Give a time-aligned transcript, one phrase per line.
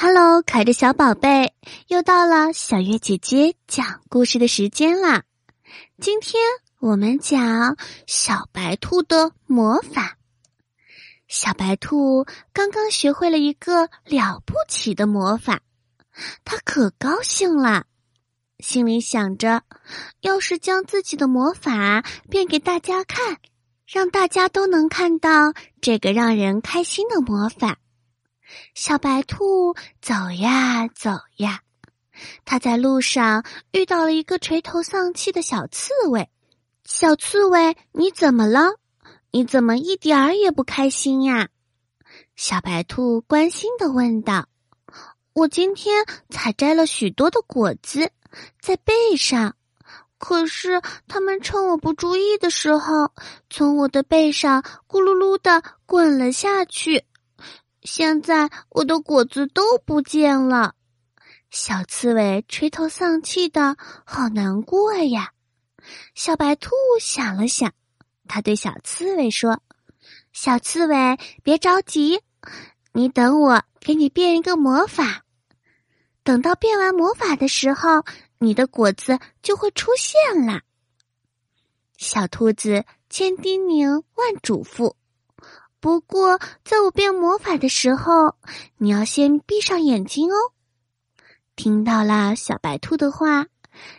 [0.00, 1.52] Hello，可爱的小宝贝，
[1.88, 5.24] 又到了小月姐姐讲故事的时间啦！
[6.00, 6.40] 今天
[6.78, 7.76] 我们讲
[8.06, 10.16] 小白兔的魔法。
[11.26, 15.62] 小白兔刚刚学会了一个了不起的魔法，
[16.44, 17.86] 它可高兴了，
[18.60, 19.64] 心里想着：
[20.20, 23.38] 要是将自己的魔法变给大家看，
[23.84, 27.78] 让大家都能看到这个让人开心的魔法。
[28.74, 31.60] 小白兔走呀走呀，
[32.44, 36.28] 它在路上遇到了一个垂头丧气的小刺猬。
[36.84, 38.78] 小刺猬，你怎么了？
[39.30, 41.48] 你怎么一点儿也不开心呀？
[42.34, 44.48] 小白兔关心的问道。
[45.34, 48.10] 我今天采摘了许多的果子，
[48.60, 49.54] 在背上，
[50.18, 53.12] 可是它们趁我不注意的时候，
[53.50, 57.04] 从我的背上咕噜噜的滚了下去。
[57.82, 60.74] 现在我的果子都不见了，
[61.50, 65.32] 小刺猬垂头丧气的，好难过呀。
[66.14, 66.70] 小白兔
[67.00, 67.72] 想了想，
[68.26, 69.62] 他对小刺猬说
[70.34, 72.20] ：“小刺猬，别着急，
[72.92, 75.24] 你等我给你变一个魔法。
[76.24, 78.04] 等到变完魔法的时候，
[78.38, 80.60] 你的果子就会出现了。”
[81.96, 84.94] 小兔子千叮咛万嘱咐。
[85.80, 88.34] 不过，在我变魔法的时候，
[88.78, 90.36] 你要先闭上眼睛哦。
[91.54, 93.46] 听到了小白兔的话，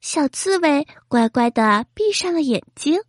[0.00, 3.00] 小刺猬乖乖的闭上了眼睛。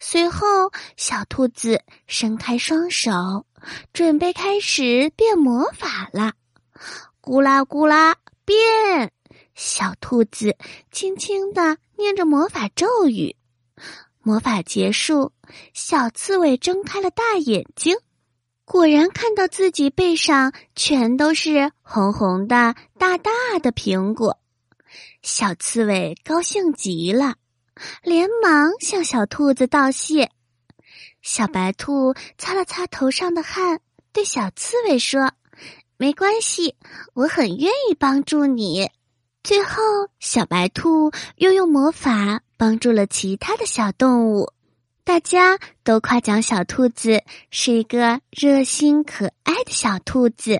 [0.00, 3.46] 随后，小兔子伸开双手，
[3.92, 6.32] 准备开始变魔法了。
[7.22, 9.12] 咕啦咕啦变，
[9.54, 10.56] 小兔子
[10.90, 13.36] 轻轻的念着魔法咒语。
[14.28, 15.32] 魔法结束，
[15.72, 17.96] 小刺猬睁开了大眼睛，
[18.66, 23.30] 果然看到自己背上全都是红红的大大
[23.62, 24.38] 的苹果。
[25.22, 27.36] 小刺猬高兴极了，
[28.02, 30.30] 连忙向小兔子道谢。
[31.22, 33.80] 小白兔擦了擦头上的汗，
[34.12, 35.32] 对小刺猬说
[35.96, 36.74] ：“没关系，
[37.14, 38.90] 我很愿意帮助你。”
[39.48, 39.80] 最后，
[40.20, 42.42] 小白兔又用魔法。
[42.58, 44.52] 帮助了其他的小动物，
[45.04, 50.58] 大家都夸奖小兔子是一个热心可爱的小兔子。